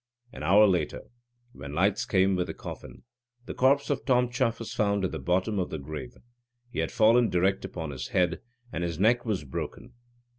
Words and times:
An 0.33 0.41
hour 0.41 0.65
later, 0.65 1.01
when 1.51 1.73
lights 1.75 2.07
came 2.07 2.35
with 2.35 2.47
the 2.47 2.55
coffin, 2.55 3.03
the 3.45 3.53
corpse 3.53 3.91
of 3.91 4.03
Tom 4.03 4.31
Chuff 4.31 4.57
was 4.57 4.73
found 4.73 5.05
at 5.05 5.11
the 5.11 5.19
bottom 5.19 5.59
of 5.59 5.69
the 5.69 5.77
grave. 5.77 6.17
He 6.71 6.79
had 6.79 6.91
fallen 6.91 7.29
direct 7.29 7.63
upon 7.65 7.91
his 7.91 8.07
head, 8.07 8.41
and 8.73 8.83
his 8.83 8.97
neck 8.97 9.25
was 9.27 9.43
broken. 9.43 9.93